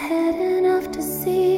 [0.00, 1.49] heading off to see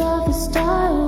[0.00, 1.03] of the ghost